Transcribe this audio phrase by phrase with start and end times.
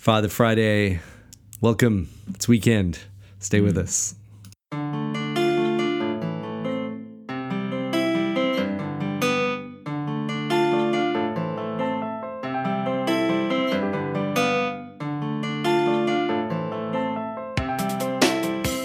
[0.00, 0.98] Father Friday,
[1.60, 2.08] welcome.
[2.34, 3.00] It's weekend.
[3.38, 4.14] Stay with us.
[4.72, 4.78] All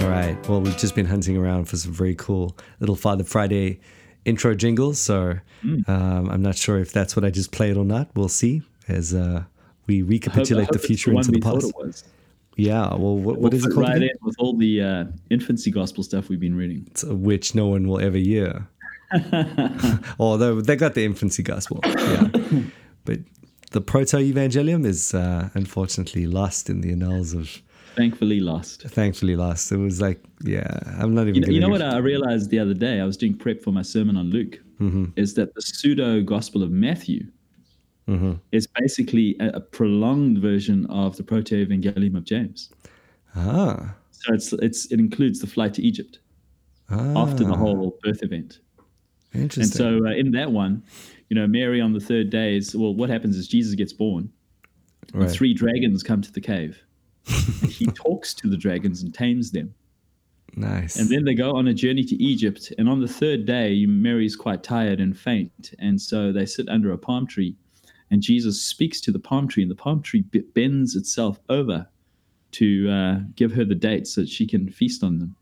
[0.09, 0.37] right.
[0.49, 3.79] Well, we've just been hunting around for some very cool little Father Friday
[4.25, 4.99] intro jingles.
[4.99, 5.39] So
[5.87, 8.09] um, I'm not sure if that's what I just played or not.
[8.15, 9.45] We'll see as uh,
[9.87, 12.05] we recapitulate the future into the past.
[12.57, 12.89] Yeah.
[12.95, 13.87] Well, what, what is it called?
[13.87, 14.09] Right again?
[14.09, 16.87] in with all the uh, infancy gospel stuff we've been reading.
[16.91, 18.67] It's, Which no one will ever hear.
[20.19, 21.79] Although they got the infancy gospel.
[21.83, 22.27] Yeah.
[23.05, 23.19] but
[23.71, 27.61] the proto evangelium is uh, unfortunately lost in the annals of.
[27.95, 28.81] Thankfully lost.
[28.81, 29.71] Thankfully, lost.
[29.71, 31.35] It was like, yeah, I'm not even.
[31.35, 32.99] You know, you know what I realized the other day?
[32.99, 34.59] I was doing prep for my sermon on Luke.
[34.81, 35.05] Mm-hmm.
[35.15, 37.27] Is that the pseudo gospel of Matthew
[38.07, 38.33] Mm-hmm.
[38.51, 42.69] is basically a, a prolonged version of the proto evangelium of James.
[43.35, 43.95] Ah.
[44.11, 46.19] So it's it's it includes the flight to Egypt
[46.91, 48.59] ah after the whole birth event.
[49.33, 49.63] Interesting.
[49.63, 50.83] And so uh, in that one,
[51.29, 54.29] you know, Mary on the third day is well, what happens is Jesus gets born,
[55.13, 55.31] and Right.
[55.31, 56.77] three dragons come to the cave.
[57.67, 59.73] he talks to the dragons and tames them.
[60.55, 60.95] nice.
[60.97, 62.71] And then they go on a journey to Egypt.
[62.77, 65.73] And on the third day, Mary's quite tired and faint.
[65.79, 67.55] And so they sit under a palm tree.
[68.15, 71.85] And Jesus speaks to the palm tree, and the palm tree b- bends itself over
[72.51, 75.35] to uh, give her the dates so that she can feast on them.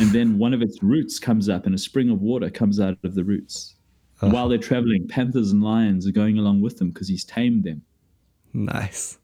[0.00, 2.98] And then one of its roots comes up, and a spring of water comes out
[3.04, 3.76] of the roots.
[4.20, 7.62] And while they're traveling, panthers and lions are going along with them because he's tamed
[7.62, 7.82] them.
[8.52, 9.16] nice.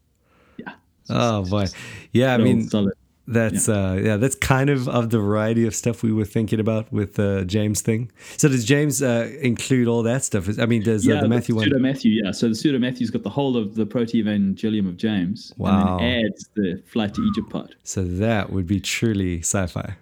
[0.57, 0.75] Yeah.
[1.09, 1.65] Oh boy.
[2.13, 2.93] Yeah, I mean solid.
[3.27, 6.91] That's uh yeah, that's kind of of the variety of stuff we were thinking about
[6.91, 8.11] with the James thing.
[8.37, 10.59] So does James uh, include all that stuff?
[10.59, 12.31] I mean, does uh, the Matthew one pseudo Matthew, yeah.
[12.31, 15.97] So the pseudo Matthew's got the whole of the proto evangelium of James, Wow.
[15.97, 17.75] and then adds the flight to Egypt part.
[17.83, 19.95] So that would be truly sci-fi.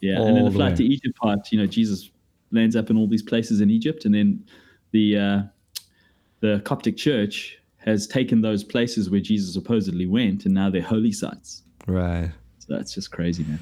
[0.00, 2.10] Yeah, All and then the the flight to Egypt part, you know, Jesus
[2.52, 4.44] lands up in all these places in Egypt, and then
[4.92, 5.42] the uh,
[6.40, 11.12] the Coptic Church has taken those places where Jesus supposedly went, and now they're holy
[11.12, 11.62] sites.
[11.86, 12.30] Right.
[12.70, 13.58] That's just crazy, man.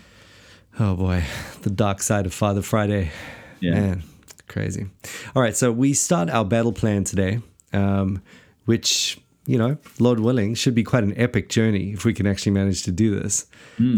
[0.79, 1.25] Oh boy,
[1.63, 3.11] the dark side of Father Friday.
[3.59, 3.73] Yeah.
[3.73, 4.03] Man,
[4.47, 4.87] crazy.
[5.35, 7.41] All right, so we start our battle plan today,
[7.73, 8.23] um,
[8.67, 12.53] which you know, Lord willing, should be quite an epic journey if we can actually
[12.53, 13.47] manage to do this.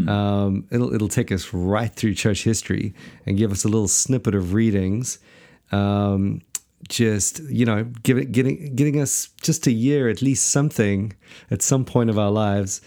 [0.09, 2.95] Um, it'll it'll take us right through church history
[3.27, 5.19] and give us a little snippet of readings.
[5.73, 6.43] Um,
[6.89, 11.15] just you know, give it, getting getting us just a year at least something
[11.51, 12.81] at some point of our lives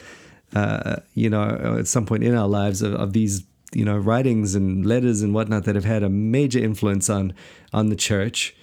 [0.56, 3.44] uh, you know, at some point in our lives of, of these,
[3.74, 7.34] you know, writings and letters and whatnot that have had a major influence on
[7.74, 8.56] on the church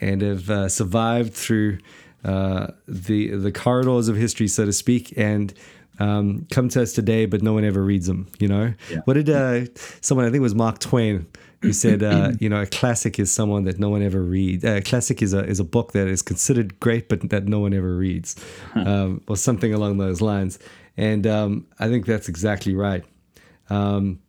[0.00, 1.78] and have uh, survived through
[2.24, 5.54] uh, the the corridors of history, so to speak, and
[5.98, 8.26] um, come to us today, but no one ever reads them.
[8.38, 8.98] You know, Yeah.
[9.04, 9.66] what did uh,
[10.00, 11.26] someone I think it was Mark Twain
[11.62, 14.62] who said, uh, you know, a classic is someone that no one ever reads.
[14.64, 17.60] Uh, a classic is a is a book that is considered great, but that no
[17.60, 18.36] one ever reads,
[18.74, 20.58] um, or something along those lines.
[20.96, 23.04] And um, I think that's exactly right.
[23.68, 24.20] Um,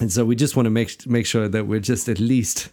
[0.00, 2.70] and so we just want to make make sure that we're just at least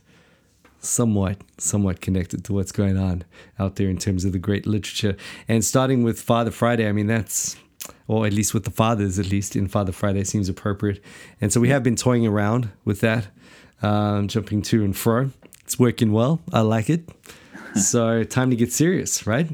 [0.80, 3.24] somewhat somewhat connected to what's going on
[3.58, 5.16] out there in terms of the great literature.
[5.48, 7.56] And starting with Father Friday, I mean that's
[8.08, 11.02] or at least with the fathers, at least in Father Friday seems appropriate.
[11.42, 13.28] And so we have been toying around with that,
[13.82, 15.32] um, jumping to and fro.
[15.62, 16.42] It's working well.
[16.52, 17.10] I like it.
[17.76, 19.50] so time to get serious, right?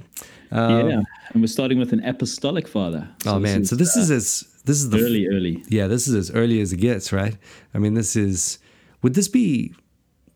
[0.52, 1.02] Um, yeah,
[1.34, 3.08] and we're starting with an apostolic father.
[3.24, 5.64] So oh man, so this uh, is as this is the early, early.
[5.70, 7.36] yeah, this is as early as it gets, right?
[7.74, 8.60] I mean, this is.
[9.02, 9.74] Would this be?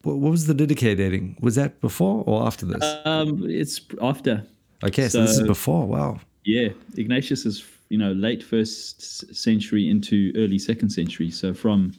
[0.04, 1.38] What what was the Didache dating?
[1.42, 2.84] Was that before or after this?
[3.06, 4.44] Um, it's after.
[4.84, 5.86] Okay, so, this is before.
[5.88, 6.20] Wow.
[6.46, 11.32] Yeah, Ignatius is you know late first century into early second century.
[11.32, 11.94] So from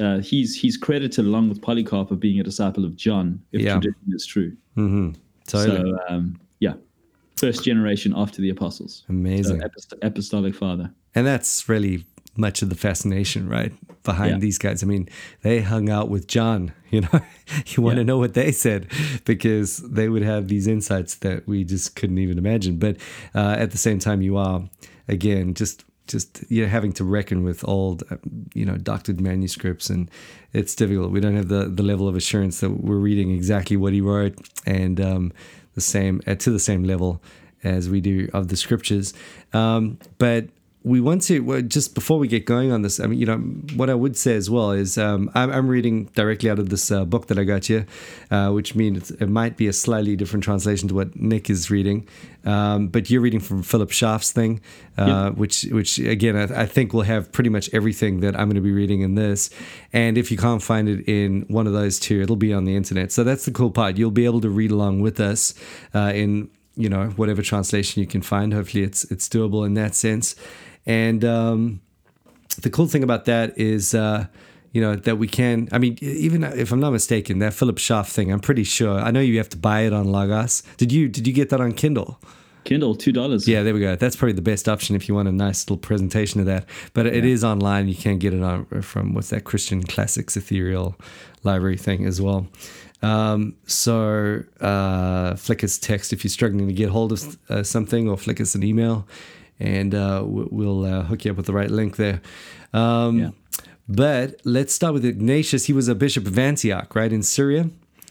[0.00, 3.74] uh, he's he's credited along with Polycarp of being a disciple of John, if Yeah.
[3.74, 4.56] tradition is true.
[4.76, 5.10] Mm-hmm.
[5.46, 6.74] Totally So um, yeah,
[7.36, 9.04] first generation after the apostles.
[9.08, 10.90] Amazing, apost- apostolic father.
[11.14, 12.04] and that's really
[12.38, 13.72] much of the fascination, right,
[14.02, 14.38] behind Yeah.
[14.38, 14.82] these guys.
[14.82, 15.08] I mean,
[15.42, 16.72] they hung out with John.
[16.92, 17.20] You know,
[17.66, 18.06] you want to Yeah.
[18.06, 18.86] know what they said
[19.24, 22.78] because they would have these insights that we just couldn't even imagine.
[22.78, 22.96] But
[23.34, 24.62] uh, at the same time, you are
[25.08, 28.16] again just just you know having to reckon with old uh,
[28.54, 30.08] you know doctored manuscripts and
[30.52, 33.92] it's difficult we don't have the the level of assurance that we're reading exactly what
[33.92, 34.34] he wrote
[34.64, 35.32] and um,
[35.76, 37.22] the same uh, to the same level
[37.62, 39.14] as we do of the scriptures.
[39.52, 40.48] Um, but
[40.86, 43.00] we want to well, just before we get going on this.
[43.00, 43.38] I mean, you know,
[43.74, 46.92] what I would say as well is um, I'm, I'm, reading directly out of this
[46.92, 47.84] uh, book that I got you,
[48.30, 52.06] uh, which means it might be a slightly different translation to what Nick is reading.
[52.44, 54.60] Um, but you're reading from Philip Schaff's thing,
[54.96, 55.36] uh, yep.
[55.36, 58.60] which which again I, I, think will have pretty much everything that I'm going to
[58.60, 59.50] be reading in this.
[59.92, 62.76] And if you can't find it in one of those two, it'll be on the
[62.76, 63.10] internet.
[63.10, 63.96] So that's the cool part.
[63.96, 65.52] You'll be able to read along with us
[65.94, 68.54] uh, in you know whatever translation you can find.
[68.54, 70.36] Hopefully, it's it's doable in that sense.
[70.86, 71.80] And um,
[72.62, 74.26] the cool thing about that is, uh,
[74.72, 78.08] you know, that we can, I mean, even if I'm not mistaken, that Philip Schaff
[78.08, 78.98] thing, I'm pretty sure.
[78.98, 80.62] I know you have to buy it on Logos.
[80.76, 82.20] Did you did you get that on Kindle?
[82.64, 83.46] Kindle, two dollars.
[83.46, 83.96] Yeah, there we go.
[83.96, 86.68] That's probably the best option if you want a nice little presentation of that.
[86.94, 87.88] But it is online.
[87.88, 90.96] You can get it on from what's that Christian Classics Ethereal
[91.44, 92.48] Library thing as well.
[93.02, 98.08] Um, so uh, flick us text if you're struggling to get hold of uh, something,
[98.08, 99.06] or flick us an email
[99.58, 102.20] and uh, we'll uh, hook you up with the right link there.
[102.72, 103.30] Um, yeah.
[103.88, 105.66] But let's start with Ignatius.
[105.66, 107.70] He was a bishop of Antioch, right, in Syria.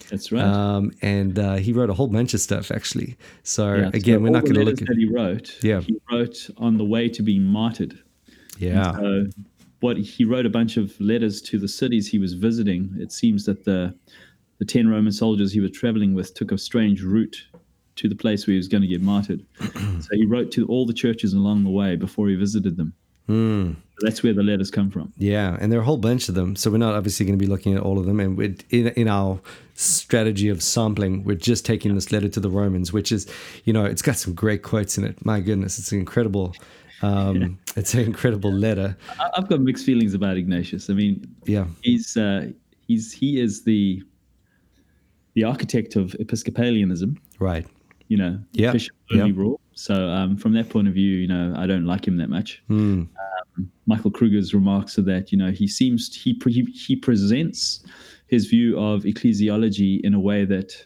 [0.10, 0.44] That's right.
[0.44, 3.18] Um, and uh, he wrote a whole bunch of stuff, actually.
[3.44, 5.58] So yeah, again, so we're not going to look at that he wrote.
[5.62, 8.00] Yeah, he wrote on the way to being martyred.
[8.58, 8.94] Yeah.
[8.94, 9.28] So
[9.82, 12.96] what he wrote a bunch of letters to the cities he was visiting.
[12.98, 13.96] It seems that the
[14.60, 17.48] the ten Roman soldiers he was traveling with took a strange route
[17.96, 19.46] to the place where he was going to get martyred.
[19.60, 22.94] so he wrote to all the churches along the way before he visited them.
[23.30, 23.76] Mm.
[23.76, 25.14] So that's where the letters come from.
[25.18, 26.56] Yeah, and there are a whole bunch of them.
[26.56, 28.20] So we're not obviously going to be looking at all of them.
[28.20, 29.40] And in, in our
[29.74, 33.32] strategy of sampling, we're just taking this letter to the Romans, which is,
[33.64, 35.26] you know, it's got some great quotes in it.
[35.26, 36.54] My goodness, it's incredible.
[37.02, 37.48] Um, yeah.
[37.78, 38.98] It's an incredible letter.
[39.36, 40.90] I've got mixed feelings about Ignatius.
[40.90, 42.52] I mean, yeah, he's uh,
[42.88, 44.02] he's he is the
[45.34, 47.66] the architect of Episcopalianism, right?
[48.08, 49.38] You know, yeah, bishop only yep.
[49.38, 49.60] rule.
[49.74, 52.62] So um, from that point of view, you know, I don't like him that much.
[52.70, 53.08] Mm.
[53.58, 57.84] Um, Michael Kruger's remarks are that you know he seems he he, he presents
[58.28, 60.86] his view of ecclesiology in a way that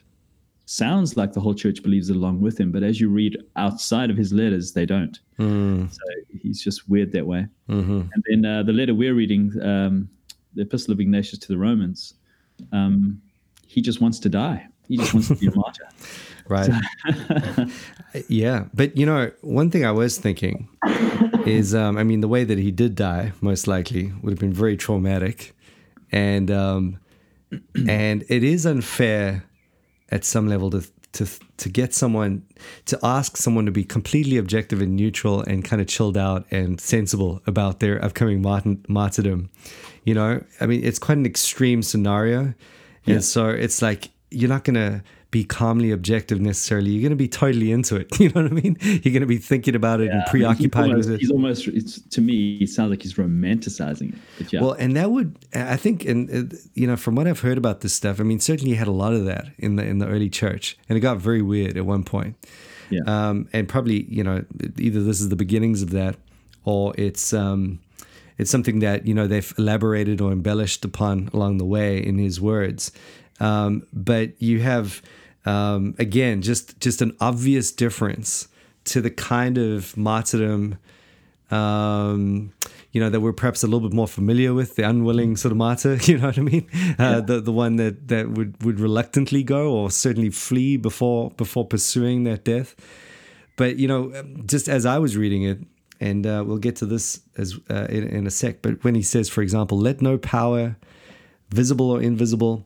[0.70, 4.12] sounds like the whole church believes it along with him, but as you read outside
[4.12, 5.20] of his letters, they don't.
[5.40, 5.92] Mm.
[5.92, 6.00] So
[6.40, 7.48] he's just weird that way.
[7.68, 8.02] Mm-hmm.
[8.14, 10.08] And then uh, the letter we're reading, um,
[10.54, 12.14] the Epistle of Ignatius to the Romans,
[12.72, 13.20] um,
[13.66, 14.68] he just wants to die.
[14.90, 15.88] He just wants to be a martyr.
[16.48, 16.72] Right.
[18.28, 18.66] yeah.
[18.74, 20.68] But, you know, one thing I was thinking
[21.46, 24.52] is, um, I mean, the way that he did die, most likely, would have been
[24.52, 25.56] very traumatic.
[26.12, 27.00] And, um,
[27.88, 29.46] and it is unfair
[30.10, 31.28] at some level to, to,
[31.58, 32.44] to get someone,
[32.86, 36.82] to ask someone to be completely objective and neutral and kind of chilled out and
[36.82, 39.52] sensible about their upcoming martin, martyrdom.
[40.04, 42.56] You know, I mean, it's quite an extreme scenario.
[43.06, 43.16] Yeah.
[43.16, 46.92] And so it's like, you're not going to be calmly objective necessarily.
[46.92, 48.08] You're going to be totally into it.
[48.20, 48.78] You know what I mean?
[48.82, 51.20] You're going to be thinking about it yeah, and preoccupied I mean, with it.
[51.20, 54.54] He's almost, it's, to me, it sounds like he's romanticizing it.
[54.54, 54.62] Yeah.
[54.62, 57.82] Well, and that would, I think, and uh, you know, from what I've heard about
[57.82, 60.08] this stuff, I mean, certainly he had a lot of that in the in the
[60.08, 62.36] early church, and it got very weird at one point.
[62.90, 63.02] Yeah.
[63.06, 64.44] Um, and probably, you know,
[64.78, 66.16] either this is the beginnings of that,
[66.66, 67.80] or it's um,
[68.38, 72.42] it's something that you know they've elaborated or embellished upon along the way in his
[72.42, 72.92] words.
[73.40, 75.02] Um, but you have
[75.46, 78.48] um, again just just an obvious difference
[78.86, 80.78] to the kind of martyrdom
[81.52, 82.54] um,
[82.92, 85.58] you know that we're perhaps a little bit more familiar with the unwilling sort of
[85.58, 87.20] martyr you know what i mean uh, yeah.
[87.20, 92.24] the the one that that would would reluctantly go or certainly flee before before pursuing
[92.24, 92.76] that death
[93.56, 94.12] but you know
[94.46, 95.60] just as i was reading it
[96.02, 99.02] and uh, we'll get to this as uh, in, in a sec but when he
[99.02, 100.76] says for example let no power
[101.50, 102.66] visible or invisible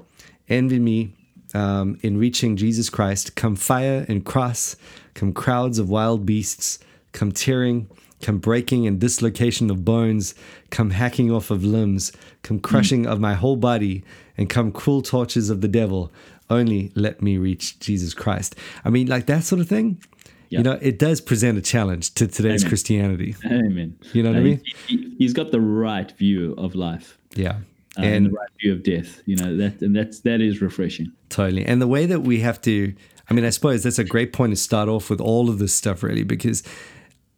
[0.49, 1.15] envy me
[1.53, 3.35] um, in reaching Jesus Christ.
[3.35, 4.75] Come fire and cross,
[5.13, 6.79] come crowds of wild beasts,
[7.11, 7.89] come tearing,
[8.21, 10.33] come breaking and dislocation of bones,
[10.69, 13.11] come hacking off of limbs, come crushing mm.
[13.11, 14.03] of my whole body,
[14.37, 16.11] and come cruel tortures of the devil.
[16.49, 18.55] Only let me reach Jesus Christ.
[18.83, 20.01] I mean, like that sort of thing.
[20.49, 20.59] Yep.
[20.59, 22.69] You know, it does present a challenge to today's Amen.
[22.69, 23.35] Christianity.
[23.45, 23.97] Amen.
[24.13, 24.61] You know what I mean?
[24.87, 27.17] He, he's got the right view of life.
[27.33, 27.59] Yeah
[27.97, 29.21] uh, and the right view of death.
[29.25, 31.11] You know that, and that's that is refreshing.
[31.29, 32.93] Totally, and the way that we have to.
[33.29, 35.73] I mean, I suppose that's a great point to start off with all of this
[35.73, 36.61] stuff, really, because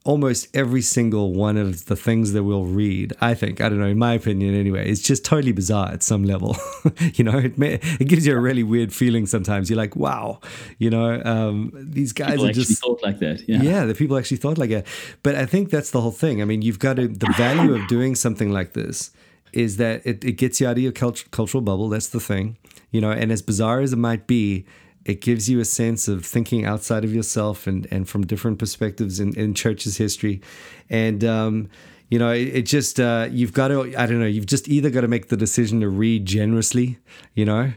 [0.05, 3.87] almost every single one of the things that we'll read, I think, I don't know,
[3.87, 6.55] in my opinion anyway, is just totally bizarre at some level.
[7.15, 9.69] you know, it, may, it gives you a really weird feeling sometimes.
[9.69, 10.39] You're like, wow,
[10.77, 13.47] you know, um, these guys people are just thought like that.
[13.49, 13.63] Yeah.
[13.63, 14.85] yeah, the people actually thought like that.
[15.23, 16.41] But I think that's the whole thing.
[16.41, 19.11] I mean, you've got to, the value of doing something like this
[19.55, 21.89] is that it, it gets you out of your cult- cultural bubble.
[21.89, 22.57] That's the thing,
[22.91, 23.11] you know.
[23.11, 24.65] And as bizarre as it might be,
[25.05, 29.19] it gives you a sense of thinking outside of yourself and, and from different perspectives
[29.19, 30.41] in, in church's history.
[30.89, 31.69] And, um,
[32.09, 34.89] you know, it, it just, uh, you've got to, I don't know, you've just either
[34.89, 36.97] got to make the decision to read generously,
[37.35, 37.71] you know,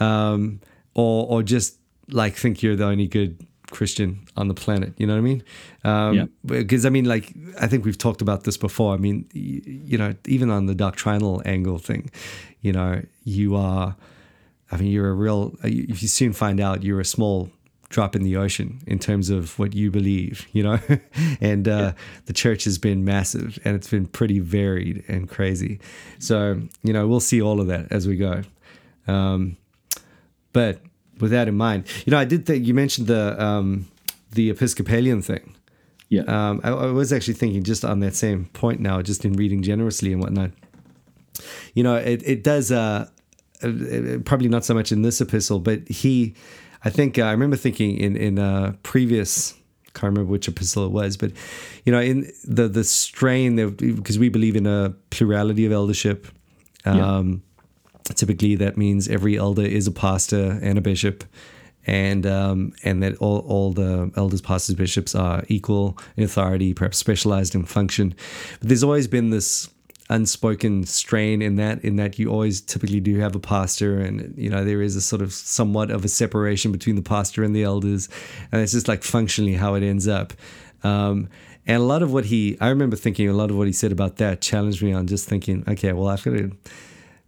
[0.00, 0.60] um,
[0.94, 1.78] or, or just
[2.10, 4.92] like think you're the only good Christian on the planet.
[4.98, 5.42] You know what I mean?
[5.82, 6.24] Um, yeah.
[6.44, 8.94] Because I mean, like I think we've talked about this before.
[8.94, 12.10] I mean, you, know, even on the doctrinal angle thing,
[12.60, 13.96] you know, you are.
[14.70, 15.54] I mean, you're a real.
[15.64, 17.50] If you soon find out, you're a small
[17.88, 20.78] drop in the ocean in terms of what you believe, you know?
[21.40, 21.92] and uh, yeah.
[22.26, 25.78] the church has been massive and it's been pretty varied and crazy.
[26.18, 28.42] So, you know, we'll see all of that as we go.
[29.06, 29.56] Um,
[30.52, 30.80] but
[31.22, 33.88] with that in mind, you know, I did think you mentioned the um,
[34.32, 35.54] the Episcopalian thing.
[36.08, 36.22] Yeah.
[36.24, 39.62] Um, I, I, was actually thinking just on that same point now, just in reading
[39.62, 40.50] generously and whatnot.
[41.72, 43.08] You know, it it does uh,
[43.62, 46.34] uh, uh probably not so much in this epistle, but he,
[46.84, 49.54] I think uh, I remember thinking in in a previous
[49.94, 51.32] can't remember which epistle it was, but
[51.84, 56.26] you know, in the the strain that because we believe in a plurality of eldership.
[56.84, 57.44] Um,
[58.04, 61.24] typically that means every elder is a pastor and a bishop
[61.86, 66.98] and um, and that all, all the elders, pastors, bishops are equal in authority, perhaps
[66.98, 68.14] specialized in function.
[68.60, 69.68] But there's always been this
[70.10, 74.50] unspoken strain in that in that you always typically do have a pastor and you
[74.50, 77.62] know there is a sort of somewhat of a separation between the pastor and the
[77.62, 78.08] elders
[78.50, 80.32] and it's just like functionally how it ends up
[80.82, 81.28] um,
[81.66, 83.92] and a lot of what he i remember thinking a lot of what he said
[83.92, 86.50] about that challenged me on just thinking okay well i've got to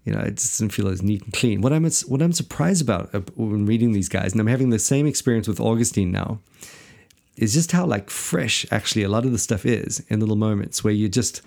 [0.05, 1.63] you know, it just doesn't feel as neat and clean.
[1.63, 4.79] What I'm what I'm surprised about uh, when reading these guys, and I'm having the
[4.79, 6.41] same experience with Augustine now,
[7.37, 10.85] is just how like fresh actually a lot of the stuff is in little moments
[10.85, 11.41] where you just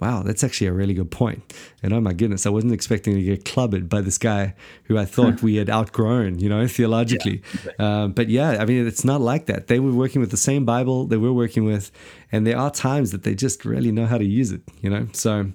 [0.00, 1.54] wow, that's actually a really good point.
[1.82, 5.04] And oh my goodness, I wasn't expecting to get clubbed by this guy who I
[5.04, 7.42] thought we had outgrown, you know, theologically.
[7.64, 9.66] Yeah, uh, but yeah, I mean, it's not like that.
[9.66, 11.90] They were working with the same Bible that we're working with,
[12.30, 15.08] and there are times that they just really know how to use it, you know.
[15.12, 15.50] So,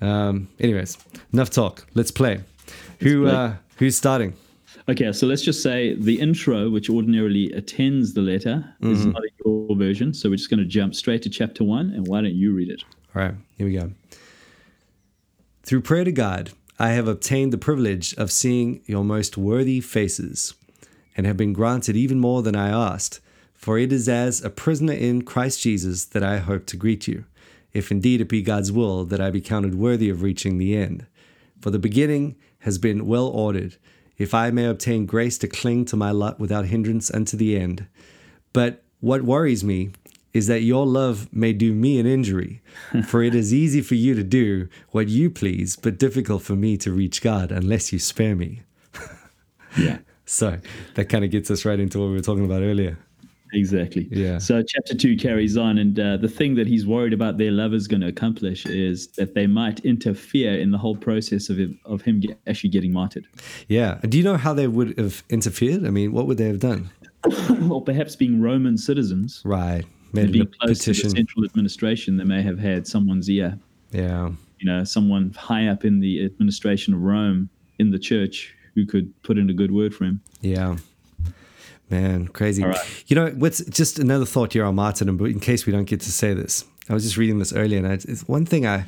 [0.00, 0.98] um, anyways,
[1.32, 1.86] enough talk.
[1.94, 2.36] Let's play.
[2.36, 3.32] Let's Who play.
[3.32, 4.34] Uh, who's starting?
[4.88, 8.92] Okay, so let's just say the intro, which ordinarily attends the letter, mm-hmm.
[8.92, 10.12] is not your version.
[10.12, 11.90] So we're just going to jump straight to chapter one.
[11.90, 12.82] And why don't you read it?
[13.14, 13.90] All right, here we go.
[15.64, 20.54] Through prayer to God, I have obtained the privilege of seeing your most worthy faces,
[21.16, 23.18] and have been granted even more than I asked,
[23.52, 27.24] for it is as a prisoner in Christ Jesus that I hope to greet you,
[27.72, 31.04] if indeed it be God's will that I be counted worthy of reaching the end.
[31.60, 33.76] For the beginning has been well ordered,
[34.18, 37.86] if I may obtain grace to cling to my lot without hindrance unto the end.
[38.52, 39.90] But what worries me
[40.32, 42.62] is that your love may do me an injury.
[43.06, 46.76] For it is easy for you to do what you please, but difficult for me
[46.78, 48.62] to reach God unless you spare me.
[49.76, 49.98] yeah.
[50.26, 50.58] So
[50.94, 52.96] that kind of gets us right into what we were talking about earlier.
[53.52, 54.06] Exactly.
[54.12, 54.38] Yeah.
[54.38, 57.74] So chapter two carries on, and uh, the thing that he's worried about their love
[57.74, 61.80] is going to accomplish is that they might interfere in the whole process of him,
[61.84, 63.26] of him get, actually getting martyred.
[63.66, 63.98] Yeah.
[64.08, 65.84] Do you know how they would have interfered?
[65.84, 66.90] I mean, what would they have done?
[67.68, 69.42] or perhaps being Roman citizens.
[69.44, 71.08] Right made being close petition.
[71.10, 73.58] to the central administration, they may have had someone's ear.
[73.90, 74.30] Yeah.
[74.58, 77.48] You know, someone high up in the administration of Rome
[77.78, 80.20] in the church who could put in a good word for him.
[80.40, 80.76] Yeah.
[81.90, 82.62] Man, crazy.
[82.62, 83.04] Right.
[83.08, 86.00] You know, what's just another thought here on martyrdom, but in case we don't get
[86.02, 88.84] to say this, I was just reading this earlier, and it's one thing I,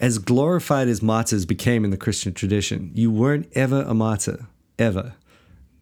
[0.00, 4.46] as glorified as martyrs became in the Christian tradition, you weren't ever a martyr,
[4.78, 5.14] ever,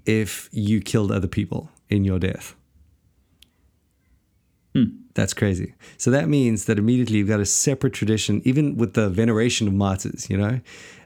[0.07, 2.55] if you killed other people in your death.
[4.75, 4.85] Hmm.
[5.15, 5.75] That's crazy.
[5.97, 9.75] So that means that immediately you've got a separate tradition, even with the veneration of
[9.75, 10.29] martyrs.
[10.29, 10.61] You know,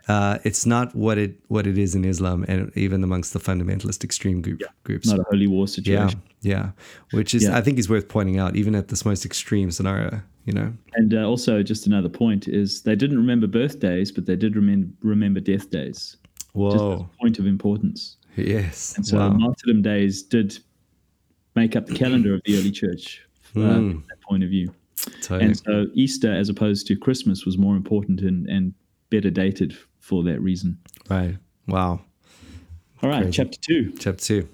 [0.09, 4.03] uh, it's not what it what it is in Islam, and even amongst the fundamentalist
[4.03, 4.69] extreme group, yeah.
[4.85, 5.09] groups.
[5.09, 6.23] Not a holy war situation.
[6.41, 6.71] Yeah, yeah.
[7.11, 7.59] Which is, yeah.
[7.59, 10.23] I think, is worth pointing out, even at this most extreme scenario.
[10.47, 10.73] You know.
[10.95, 14.89] And uh, also, just another point is they didn't remember birthdays, but they did remember
[15.03, 16.17] remember death days.
[16.55, 17.09] Whoa.
[17.21, 18.17] point of importance.
[18.37, 18.97] Yes.
[18.97, 19.29] And so wow.
[19.29, 20.59] martyrdom days did
[21.55, 24.07] make up the calendar of the early church mm.
[24.09, 24.73] that point of view.
[25.23, 25.45] Totally.
[25.45, 28.75] And so Easter, as opposed to Christmas, was more important and, and
[29.11, 30.78] better dated for that reason.
[31.09, 31.37] Right.
[31.67, 32.00] Wow.
[33.02, 33.33] All right, Crazy.
[33.33, 33.93] chapter two.
[33.99, 34.49] Chapter two.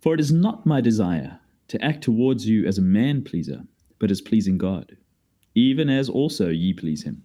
[0.00, 3.62] For it is not my desire to act towards you as a man pleaser,
[3.98, 4.96] but as pleasing God,
[5.54, 7.22] even as also ye please him.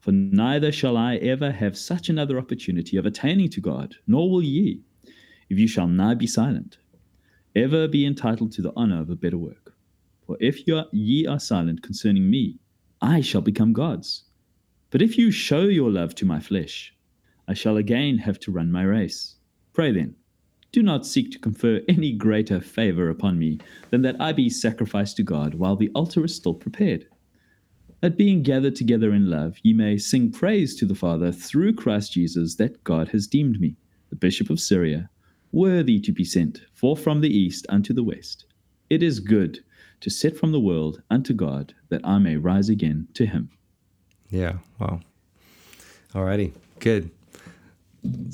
[0.00, 4.42] For neither shall I ever have such another opportunity of attaining to God, nor will
[4.42, 4.80] ye,
[5.50, 6.78] if you shall now be silent,
[7.54, 9.69] ever be entitled to the honor of a better work.
[10.30, 12.60] For if you are, ye are silent concerning me,
[13.02, 14.26] I shall become gods.
[14.90, 16.94] But if you show your love to my flesh,
[17.48, 19.34] I shall again have to run my race.
[19.72, 20.14] Pray then,
[20.70, 23.58] do not seek to confer any greater favor upon me
[23.90, 27.08] than that I be sacrificed to God while the altar is still prepared.
[28.00, 32.12] That being gathered together in love, ye may sing praise to the Father through Christ
[32.12, 33.74] Jesus, that God has deemed me,
[34.10, 35.10] the Bishop of Syria,
[35.50, 38.44] worthy to be sent, for from the east unto the west.
[38.90, 39.64] It is good
[40.00, 43.50] to set from the world unto God, that I may rise again to him.
[44.30, 44.54] Yeah.
[44.78, 45.00] Wow.
[46.14, 46.52] Alrighty.
[46.78, 47.10] Good.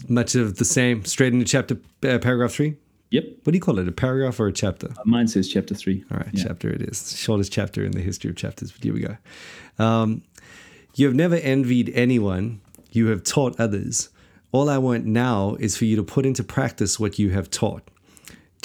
[0.09, 1.05] Much of the same.
[1.05, 2.77] Straight into chapter, uh, paragraph three.
[3.11, 3.25] Yep.
[3.45, 3.89] What do you call it?
[3.89, 4.89] A paragraph or a chapter?
[4.89, 6.05] Uh, mine says chapter three.
[6.11, 6.45] All right, yeah.
[6.45, 7.17] chapter it is.
[7.17, 8.73] Shortest chapter in the history of chapters.
[8.73, 9.17] But here we go.
[9.79, 10.23] Um,
[10.95, 12.61] you have never envied anyone.
[12.91, 14.09] You have taught others.
[14.53, 17.91] All I want now is for you to put into practice what you have taught.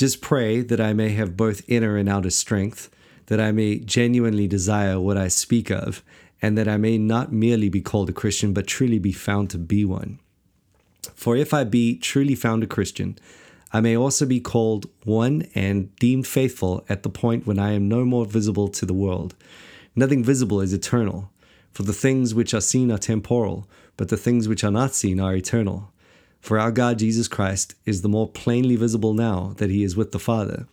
[0.01, 2.89] Just pray that I may have both inner and outer strength,
[3.27, 6.03] that I may genuinely desire what I speak of,
[6.41, 9.59] and that I may not merely be called a Christian, but truly be found to
[9.59, 10.17] be one.
[11.13, 13.19] For if I be truly found a Christian,
[13.71, 17.87] I may also be called one and deemed faithful at the point when I am
[17.87, 19.35] no more visible to the world.
[19.95, 21.29] Nothing visible is eternal,
[21.73, 25.19] for the things which are seen are temporal, but the things which are not seen
[25.19, 25.90] are eternal.
[26.41, 30.11] For our God Jesus Christ is the more plainly visible now that he is with
[30.11, 30.67] the Father.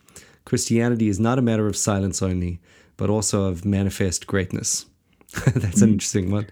[0.45, 2.59] Christianity is not a matter of silence only,
[2.97, 4.87] but also of manifest greatness.
[5.45, 5.93] That's an hmm.
[5.93, 6.47] interesting one.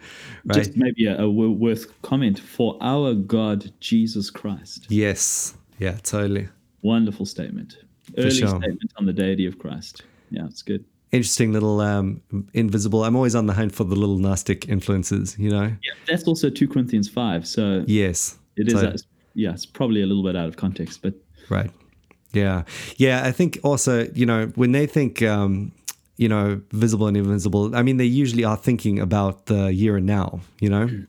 [0.46, 0.58] Right?
[0.60, 4.86] Just maybe a, a, worth comment for our God Jesus Christ.
[4.90, 5.56] Yes.
[5.80, 6.48] Yeah, totally.
[6.84, 7.78] Wonderful statement.
[8.18, 8.50] Early sure.
[8.50, 10.04] statement on the deity of Christ.
[10.30, 10.86] Yeah, it's good.
[11.12, 12.22] Interesting little um,
[12.54, 13.04] invisible.
[13.04, 15.64] I'm always on the hunt for the little Gnostic influences, you know?
[15.64, 17.48] Yeah, that's also 2 Corinthians 5.
[17.48, 18.38] So, yes.
[18.58, 18.96] It is, so, a,
[19.34, 21.14] yeah, it's probably a little bit out of context, but.
[21.50, 21.72] Right.
[22.34, 22.64] Yeah.
[22.98, 23.24] Yeah.
[23.24, 25.72] I think also, you know, when they think, um,
[26.18, 30.06] you know, visible and invisible, I mean, they usually are thinking about the here and
[30.06, 30.90] now, you know?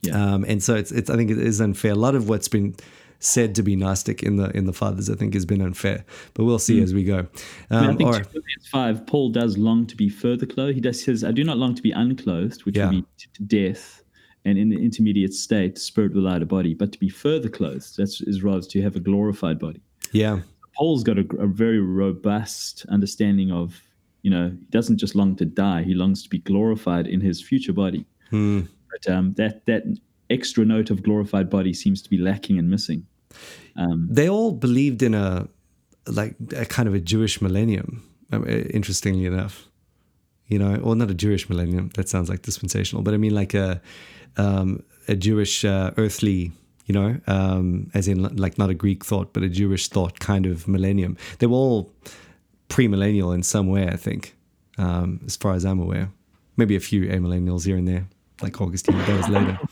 [0.00, 0.34] Yeah.
[0.34, 1.90] Um, and so it's, it's, I think it is unfair.
[1.90, 2.76] A lot of what's been
[3.20, 6.04] said to be Gnostic in the in the fathers, I think, has been unfair.
[6.34, 6.84] But we'll see mm.
[6.84, 7.18] as we go.
[7.18, 7.26] Um,
[7.70, 10.74] I, mean, I think or, Philippians five, Paul does long to be further clothed.
[10.74, 12.90] He does says, "I do not long to be unclothed, which yeah.
[12.90, 14.02] would be to death."
[14.44, 18.20] And in the intermediate state, spirit without a body, but to be further clothed, that's
[18.22, 19.82] is rather to have a glorified body.
[20.12, 20.40] Yeah,
[20.76, 23.82] Paul's got a, a very robust understanding of,
[24.22, 27.42] you know, he doesn't just long to die; he longs to be glorified in his
[27.42, 28.06] future body.
[28.30, 28.62] Hmm.
[28.90, 29.84] But um, that that
[30.30, 33.06] extra note of glorified body seems to be lacking and missing.
[33.76, 35.48] Um, they all believed in a
[36.06, 38.04] like a kind of a Jewish millennium.
[38.30, 39.68] Um, interestingly enough,
[40.48, 41.90] you know, or not a Jewish millennium.
[41.94, 43.80] That sounds like dispensational, but I mean like a
[44.36, 46.52] um, a Jewish uh, earthly,
[46.86, 50.46] you know, um, as in like not a Greek thought, but a Jewish thought kind
[50.46, 51.16] of millennium.
[51.38, 51.92] They were all
[52.68, 54.36] premillennial in some way, I think,
[54.76, 56.10] um, as far as I'm aware.
[56.56, 58.06] Maybe a few amillennials here and there,
[58.42, 59.58] like Augustine, but that was later.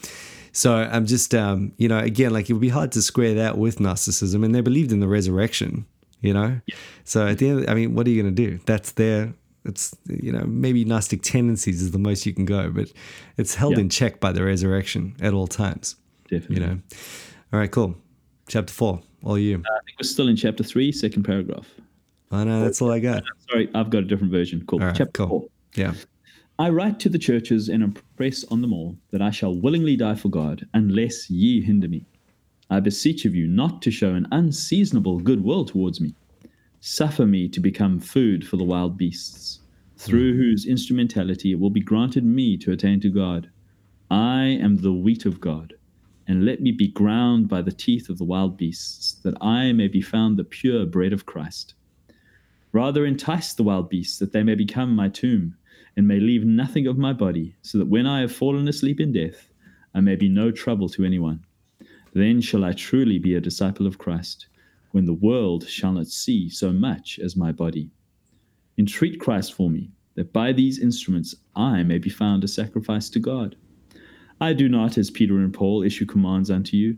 [0.57, 3.59] So I'm just, um, you know, again, like it would be hard to square that
[3.59, 5.85] with Gnosticism, and they believed in the resurrection,
[6.23, 6.63] you know.
[6.65, 6.77] Yeah.
[7.05, 8.59] So at the end, I mean, what are you going to do?
[8.65, 9.35] That's their,
[9.67, 12.93] it's you know, maybe Gnostic tendencies is the most you can go, but
[13.37, 13.81] it's held yeah.
[13.81, 15.97] in check by the resurrection at all times.
[16.31, 16.57] Definitely.
[16.57, 16.79] You know.
[17.53, 17.97] All right, cool.
[18.49, 19.57] Chapter four, all you.
[19.57, 21.67] Uh, I think we're still in chapter three, second paragraph.
[22.31, 23.23] I know that's all I got.
[23.51, 24.65] Sorry, I've got a different version.
[24.67, 24.81] Cool.
[24.81, 25.29] Right, chapter cool.
[25.29, 25.49] four.
[25.75, 25.95] Yeah.
[26.59, 30.15] I write to the churches and impress on them all that I shall willingly die
[30.15, 32.07] for God, unless ye hinder me.
[32.71, 36.15] I beseech of you not to show an unseasonable goodwill towards me.
[36.89, 39.59] Suffer me to become food for the wild beasts,
[39.97, 40.37] through mm.
[40.37, 43.51] whose instrumentality it will be granted me to attain to God.
[44.09, 45.75] I am the wheat of God,
[46.29, 49.89] and let me be ground by the teeth of the wild beasts, that I may
[49.89, 51.75] be found the pure bread of Christ.
[52.71, 55.57] Rather entice the wild beasts, that they may become my tomb
[55.97, 59.11] and may leave nothing of my body, so that when I have fallen asleep in
[59.11, 59.51] death,
[59.93, 61.45] I may be no trouble to anyone.
[62.13, 64.47] Then shall I truly be a disciple of Christ,
[64.97, 67.91] when the world shall not see so much as my body.
[68.79, 73.19] Entreat Christ for me, that by these instruments I may be found a sacrifice to
[73.19, 73.57] God.
[74.41, 76.97] I do not, as Peter and Paul, issue commands unto you.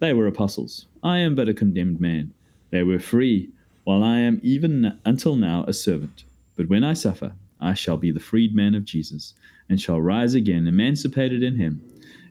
[0.00, 0.86] They were apostles.
[1.04, 2.34] I am but a condemned man.
[2.70, 3.50] They were free,
[3.84, 6.24] while I am even until now a servant.
[6.56, 9.34] But when I suffer, I shall be the freedman of Jesus,
[9.68, 11.80] and shall rise again emancipated in him.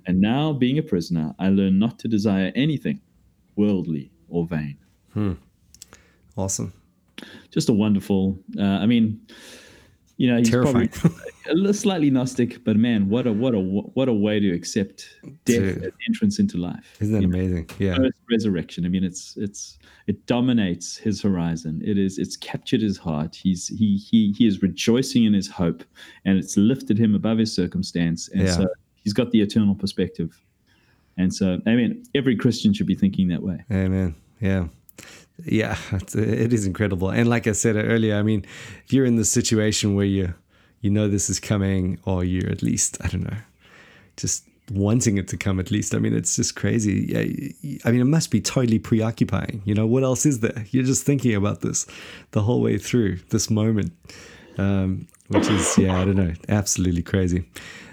[0.06, 3.00] And now, being a prisoner, I learn not to desire anything
[3.56, 4.78] worldly or vain.
[5.18, 5.34] Hmm.
[6.38, 6.74] Awesome.
[7.50, 9.20] Just a wonderful, uh, I mean,
[10.18, 10.90] you know, he's Terrifying.
[10.90, 15.10] probably a slightly Gnostic, but man, what a what a what a way to accept
[15.46, 16.98] death as entrance into life.
[17.00, 17.66] Isn't that you amazing?
[17.66, 17.76] Know?
[17.80, 18.86] Yeah, First resurrection.
[18.86, 21.82] I mean, it's it's it dominates his horizon.
[21.84, 23.36] It is it's captured his heart.
[23.36, 25.84] He's he he he is rejoicing in his hope,
[26.26, 28.30] and it's lifted him above his circumstance.
[28.30, 28.52] And yeah.
[28.52, 28.68] so
[29.04, 30.40] he's got the eternal perspective.
[31.18, 33.64] And so, I mean, every Christian should be thinking that way.
[33.72, 34.14] Amen.
[34.40, 34.68] Yeah.
[35.46, 37.10] Yeah, it's, it is incredible.
[37.10, 38.46] And like I said earlier, I mean,
[38.86, 40.34] if you're in the situation where you
[40.82, 43.38] you know this is coming, or you're at least I don't know,
[44.16, 45.96] just wanting it to come at least.
[45.96, 47.06] I mean, it's just crazy.
[47.62, 49.62] Yeah, I mean, it must be totally preoccupying.
[49.66, 50.66] You know, what else is there?
[50.72, 51.86] You're just thinking about this
[52.32, 53.94] the whole way through this moment,
[54.58, 57.50] um, which is yeah, I don't know, absolutely crazy.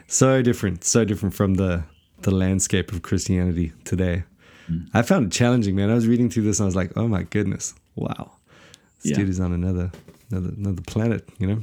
[0.07, 1.85] So different, so different from the
[2.23, 4.25] the landscape of Christianity today.
[4.69, 4.89] Mm.
[4.95, 5.91] I found it challenging, man.
[5.91, 8.33] I was reading through this and I was like, oh my goodness, wow,
[9.03, 9.17] this yeah.
[9.17, 9.91] dude is on another
[10.31, 11.29] another another planet.
[11.39, 11.63] You know.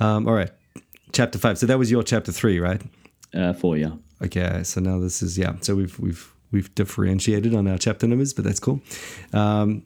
[0.00, 0.50] Um, all right,
[1.12, 1.58] chapter five.
[1.58, 2.82] So that was your chapter three, right?
[3.34, 3.92] Uh, four, yeah.
[4.22, 5.54] Okay, so now this is yeah.
[5.60, 8.80] So we've we've we've differentiated on our chapter numbers, but that's cool.
[9.32, 9.82] Um,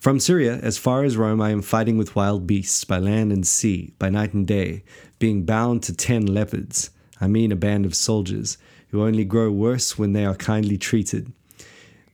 [0.00, 3.46] from Syria as far as Rome, I am fighting with wild beasts by land and
[3.46, 4.84] sea, by night and day,
[5.18, 6.90] being bound to ten leopards.
[7.20, 8.58] I mean, a band of soldiers
[8.90, 11.32] who only grow worse when they are kindly treated.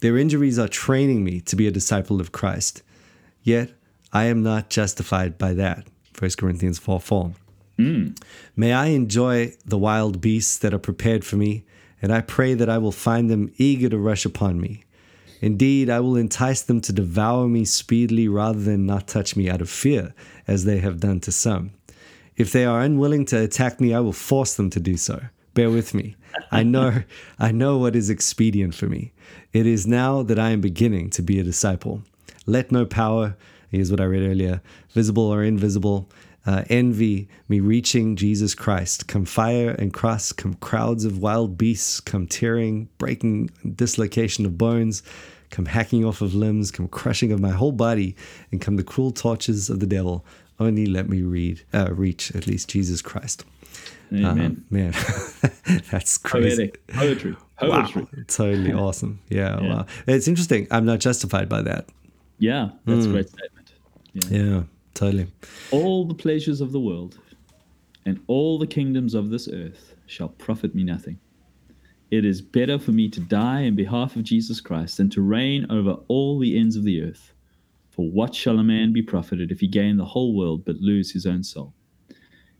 [0.04, 2.82] Their injuries are training me to be a disciple of Christ.
[3.42, 3.70] Yet
[4.12, 5.86] I am not justified by that.
[6.18, 7.32] 1 Corinthians 4 4.
[7.78, 8.22] Mm.
[8.54, 11.64] May I enjoy the wild beasts that are prepared for me,
[12.02, 14.84] and I pray that I will find them eager to rush upon me.
[15.40, 19.62] Indeed, I will entice them to devour me speedily rather than not touch me out
[19.62, 20.12] of fear,
[20.46, 21.70] as they have done to some.
[22.36, 25.22] If they are unwilling to attack me, I will force them to do so.
[25.54, 26.16] Bear with me.
[26.50, 27.02] I know
[27.38, 29.12] I know what is expedient for me.
[29.52, 32.02] It is now that I am beginning to be a disciple.
[32.44, 33.36] Let no power,
[33.70, 36.10] here's what I read earlier, visible or invisible,
[36.46, 39.06] uh, envy me reaching Jesus Christ.
[39.06, 45.02] Come fire and crust, come crowds of wild beasts, come tearing, breaking, dislocation of bones,
[45.50, 48.16] come hacking off of limbs, come crushing of my whole body,
[48.50, 50.26] and come the cruel tortures of the devil.
[50.60, 53.44] Only let me read, uh, reach at least Jesus Christ.
[54.14, 54.64] Amen.
[54.70, 54.92] Uh, man,
[55.90, 56.68] that's crazy.
[56.68, 56.86] Poetic.
[56.88, 57.36] Poetry.
[57.58, 58.02] Poetry.
[58.02, 58.24] Wow.
[58.28, 59.20] Totally awesome.
[59.28, 59.86] Yeah, yeah, Wow.
[60.06, 60.66] It's interesting.
[60.70, 61.88] I'm not justified by that.
[62.38, 63.10] Yeah, that's mm.
[63.10, 63.72] a great statement.
[64.12, 64.38] Yeah.
[64.38, 64.62] yeah.
[64.94, 65.26] Totally.
[65.72, 67.18] All the pleasures of the world
[68.06, 71.18] and all the kingdoms of this earth shall profit me nothing.
[72.10, 75.66] It is better for me to die in behalf of Jesus Christ than to reign
[75.70, 77.32] over all the ends of the earth.
[77.90, 81.12] For what shall a man be profited if he gain the whole world but lose
[81.12, 81.74] his own soul?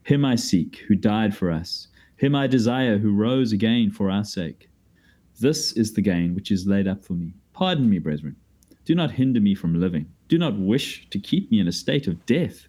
[0.05, 1.89] Him I seek, who died for us.
[2.17, 4.71] Him I desire, who rose again for our sake.
[5.41, 7.35] This is the gain which is laid up for me.
[7.53, 8.37] Pardon me, brethren.
[8.85, 12.07] Do not hinder me from living do not wish to keep me in a state
[12.07, 12.67] of death.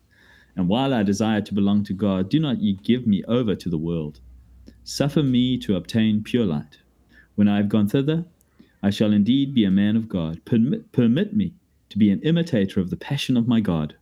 [0.55, 3.69] And while I desire to belong to God, do not ye give me over to
[3.69, 4.19] the world.
[4.83, 6.77] Suffer me to obtain pure light.
[7.35, 8.25] When I have gone thither,
[8.83, 10.43] I shall indeed be a man of God.
[10.45, 11.53] Permit, permit me
[11.89, 13.95] to be an imitator of the passion of my God.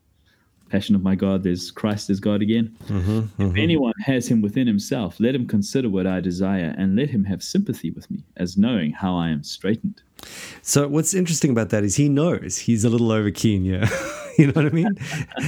[0.74, 2.76] Passion of my God, there's Christ as God again.
[2.88, 3.42] Mm-hmm, mm-hmm.
[3.44, 7.24] If anyone has him within himself, let him consider what I desire, and let him
[7.26, 10.02] have sympathy with me, as knowing how I am straitened.
[10.64, 13.88] So what's interesting about that is he knows he's a little over keen, yeah.
[14.38, 14.96] you know what I mean?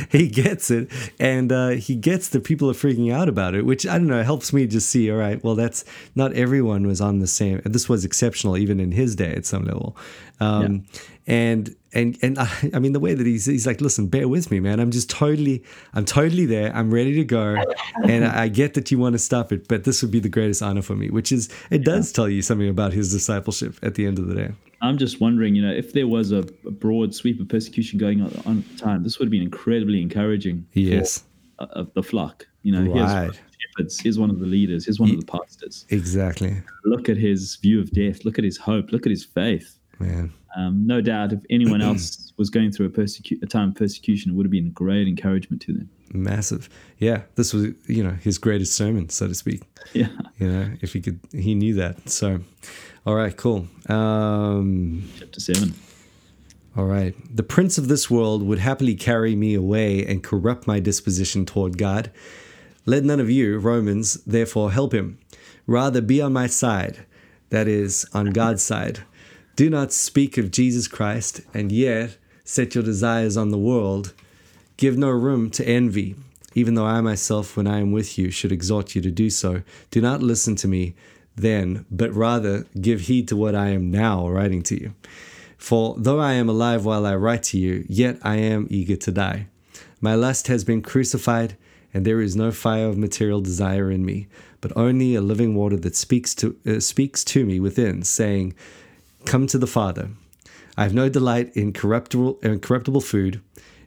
[0.09, 3.87] he gets it, and uh, he gets that people are freaking out about it, which
[3.87, 5.09] I don't know helps me just see.
[5.11, 7.61] All right, well, that's not everyone was on the same.
[7.65, 9.97] This was exceptional even in his day at some level,
[10.39, 10.85] um,
[11.25, 11.33] yeah.
[11.33, 14.51] and and and I, I, mean the way that he's he's like, listen, bear with
[14.51, 14.79] me, man.
[14.79, 16.75] I'm just totally, I'm totally there.
[16.75, 17.55] I'm ready to go,
[18.03, 20.29] and I, I get that you want to stop it, but this would be the
[20.29, 21.09] greatest honor for me.
[21.09, 24.35] Which is, it does tell you something about his discipleship at the end of the
[24.35, 24.51] day.
[24.81, 28.21] I'm just wondering, you know, if there was a, a broad sweep of persecution going
[28.21, 30.65] on, on at the time, this would have been incredibly encouraging.
[30.73, 31.23] Yes,
[31.57, 32.47] for, uh, the flock.
[32.63, 33.23] You know, right.
[33.23, 33.99] here's shepherds.
[33.99, 34.85] Here's one of the leaders.
[34.85, 35.85] Here's one of the pastors.
[35.89, 36.57] Exactly.
[36.83, 38.25] Look at his view of death.
[38.25, 38.91] Look at his hope.
[38.91, 39.79] Look at his faith.
[39.99, 40.33] Man.
[40.55, 44.31] Um, no doubt, if anyone else was going through a, persecu- a time of persecution,
[44.31, 45.89] it would have been a great encouragement to them.
[46.13, 46.69] Massive,
[46.99, 47.23] yeah.
[47.35, 49.61] This was, you know, his greatest sermon, so to speak.
[49.93, 50.07] Yeah,
[50.39, 52.09] you know, if he could, he knew that.
[52.09, 52.39] So,
[53.05, 53.67] all right, cool.
[53.87, 55.75] Um, Chapter seven.
[56.75, 57.13] All right.
[57.33, 61.77] The prince of this world would happily carry me away and corrupt my disposition toward
[61.77, 62.11] God.
[62.87, 65.19] Let none of you, Romans, therefore help him.
[65.67, 67.05] Rather be on my side,
[67.51, 69.01] that is, on God's side
[69.55, 74.13] do not speak of Jesus Christ, and yet set your desires on the world.
[74.77, 76.15] Give no room to envy,
[76.53, 79.63] even though I myself, when I am with you, should exhort you to do so.
[79.91, 80.95] Do not listen to me
[81.35, 84.93] then, but rather give heed to what I am now writing to you.
[85.57, 89.11] For though I am alive while I write to you, yet I am eager to
[89.11, 89.47] die.
[89.99, 91.57] My lust has been crucified,
[91.93, 94.27] and there is no fire of material desire in me,
[94.61, 98.53] but only a living water that speaks to uh, speaks to me within, saying,
[99.25, 100.09] Come to the Father.
[100.77, 103.41] I have no delight in corruptible, incorruptible food,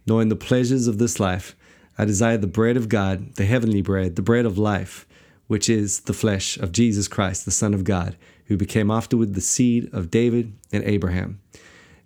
[0.06, 1.54] nor in the pleasures of this life.
[1.98, 5.06] I desire the bread of God, the heavenly bread, the bread of life,
[5.48, 9.40] which is the flesh of Jesus Christ, the Son of God, who became afterward the
[9.40, 11.40] seed of David and Abraham.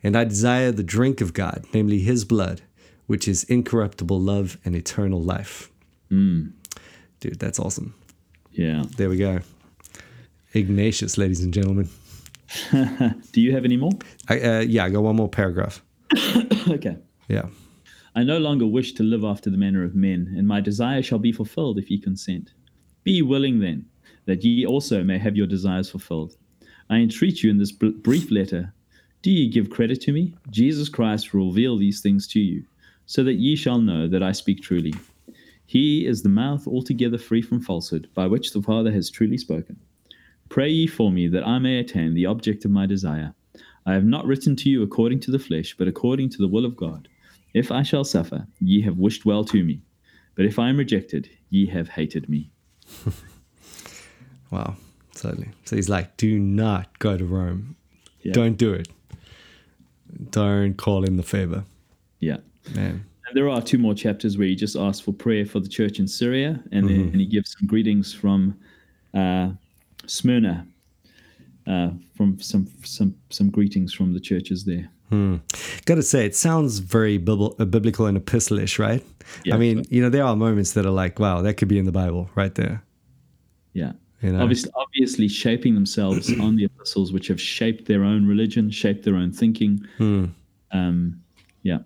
[0.02, 2.62] and I desire the drink of God, namely his blood,
[3.06, 5.70] which is incorruptible love and eternal life.
[6.10, 6.52] Mm.
[7.20, 7.94] Dude, that's awesome.
[8.50, 8.84] Yeah.
[8.96, 9.40] There we go.
[10.54, 11.88] Ignatius, ladies and gentlemen.
[13.32, 13.92] Do you have any more?
[14.28, 15.82] I, uh, yeah, I got one more paragraph.
[16.68, 16.96] okay.
[17.28, 17.46] Yeah.
[18.14, 21.18] I no longer wish to live after the manner of men, and my desire shall
[21.18, 22.52] be fulfilled if ye consent.
[23.04, 23.86] Be willing then,
[24.26, 26.36] that ye also may have your desires fulfilled.
[26.90, 28.74] I entreat you in this br- brief letter,
[29.22, 30.34] do ye give credit to me?
[30.50, 32.64] Jesus Christ will reveal these things to you,
[33.06, 34.92] so that ye shall know that I speak truly.
[35.64, 39.78] He is the mouth altogether free from falsehood, by which the Father has truly spoken.
[40.52, 43.32] Pray ye for me that I may attain the object of my desire.
[43.86, 46.66] I have not written to you according to the flesh, but according to the will
[46.66, 47.08] of God.
[47.54, 49.80] If I shall suffer, ye have wished well to me.
[50.34, 52.50] But if I am rejected, ye have hated me.
[54.50, 54.76] Wow.
[55.14, 55.48] Totally.
[55.64, 57.74] So he's like, do not go to Rome.
[58.20, 58.32] Yeah.
[58.32, 58.88] Don't do it.
[60.30, 61.64] Don't call in the favor.
[62.20, 62.36] Yeah.
[62.74, 63.06] Man.
[63.26, 65.98] And there are two more chapters where he just asks for prayer for the church
[65.98, 68.54] in Syria, and then he gives some greetings from
[69.14, 69.52] uh,
[70.06, 70.66] Smyrna,
[71.66, 74.90] uh, from some some some greetings from the churches there.
[75.84, 79.04] Got to say, it sounds very bibl- uh, biblical and epistolish, right?
[79.44, 79.54] Yeah.
[79.54, 81.84] I mean, you know, there are moments that are like, wow, that could be in
[81.84, 82.82] the Bible right there.
[83.74, 83.92] Yeah.
[84.22, 84.42] You know?
[84.42, 89.16] Obviously, obviously shaping themselves on the epistles, which have shaped their own religion, shaped their
[89.16, 89.86] own thinking.
[90.70, 91.20] Um,
[91.62, 91.78] yeah.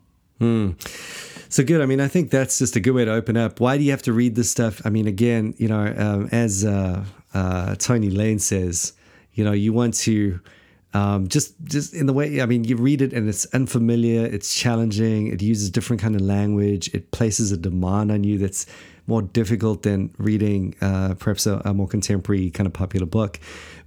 [1.48, 1.80] So good.
[1.80, 3.58] I mean, I think that's just a good way to open up.
[3.60, 4.82] Why do you have to read this stuff?
[4.84, 7.04] I mean, again, you know, um, as uh,
[7.36, 8.94] uh, Tony Lane says,
[9.34, 10.40] you know, you want to
[10.94, 12.40] um, just just in the way.
[12.40, 16.22] I mean, you read it and it's unfamiliar, it's challenging, it uses different kind of
[16.22, 18.64] language, it places a demand on you that's
[19.06, 23.38] more difficult than reading uh, perhaps a, a more contemporary kind of popular book.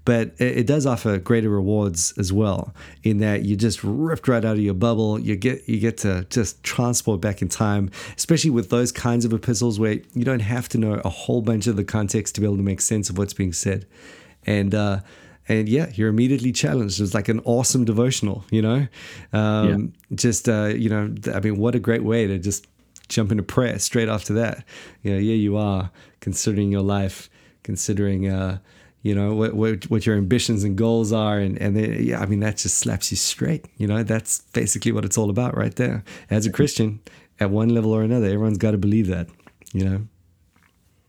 [0.10, 4.44] But it, it does offer greater rewards as well, in that you just ripped right
[4.44, 5.20] out of your bubble.
[5.20, 9.34] You get you get to just transport back in time, especially with those kinds of
[9.34, 12.48] epistles where you don't have to know a whole bunch of the context to be
[12.48, 13.86] able to make sense of what's being said.
[14.48, 15.02] And uh,
[15.48, 17.00] and yeah, you're immediately challenged.
[17.00, 18.88] It's like an awesome devotional, you know.
[19.32, 22.66] Um, Just uh, you know, I mean, what a great way to just
[23.10, 24.66] jump into prayer straight after that.
[25.04, 27.30] You know, yeah, you are considering your life,
[27.62, 28.58] considering uh,
[29.02, 32.26] you know what, what what your ambitions and goals are, and and then, yeah, I
[32.26, 33.66] mean that just slaps you straight.
[33.78, 36.04] You know, that's basically what it's all about, right there.
[36.30, 37.00] As a Christian,
[37.40, 39.28] at one level or another, everyone's got to believe that.
[39.74, 40.08] You know.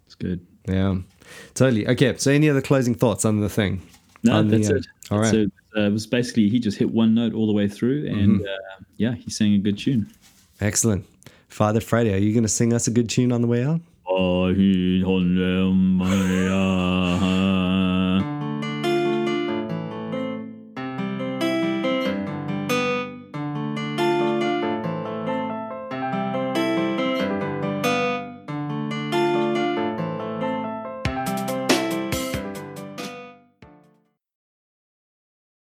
[0.07, 0.47] It's good.
[0.69, 0.97] Yeah,
[1.55, 1.89] totally.
[1.89, 3.83] Okay, so any other closing thoughts on the thing?
[4.23, 4.87] No, On the, that's uh, it.
[5.11, 5.43] all That's right.
[5.43, 5.53] it.
[5.77, 8.57] Uh, it was basically he just hit one note all the way through, and uh,
[8.97, 10.13] yeah, he sang a good tune.
[10.61, 11.07] Excellent.
[11.49, 13.81] Father Friday, are you going to sing us a good tune on the way out?
[14.13, 14.81] Oh, he-